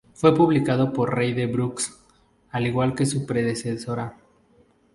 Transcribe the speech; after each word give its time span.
Fue 0.15 0.33
publicado 0.35 0.93
por 0.93 1.11
Del 1.15 1.35
Rey 1.35 1.45
Books 1.45 1.99
al 2.49 2.65
igual 2.65 2.95
que 2.95 3.05
su 3.05 3.27
predecesora. 3.27 4.17